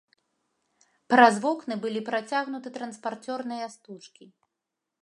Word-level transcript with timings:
Праз 1.13 1.35
вокны 1.43 1.77
былі 1.83 2.01
працягнуты 2.09 2.69
транспарцёрныя 2.79 3.65
стужкі. 3.77 4.25